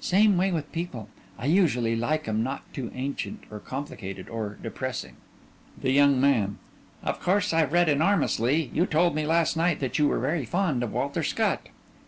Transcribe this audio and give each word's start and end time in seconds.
Same 0.00 0.36
way 0.36 0.50
with 0.50 0.72
people. 0.72 1.08
I 1.38 1.46
usually 1.46 1.94
like 1.94 2.26
'em 2.26 2.42
not 2.42 2.62
too 2.74 2.90
ancient 2.96 3.44
or 3.48 3.60
complicated 3.60 4.28
or 4.28 4.58
depressing. 4.60 5.14
THE 5.80 5.92
YOUNG 5.92 6.20
MAN: 6.20 6.58
Of 7.04 7.20
course 7.20 7.52
I've 7.52 7.72
read 7.72 7.88
enormously. 7.88 8.72
You 8.74 8.86
told 8.86 9.14
me 9.14 9.24
last 9.24 9.56
night 9.56 9.78
that 9.78 9.96
you 9.96 10.08
were 10.08 10.18
very 10.18 10.46
fond 10.46 10.82
of 10.82 10.92
Walter 10.92 11.22
Scott. 11.22 11.68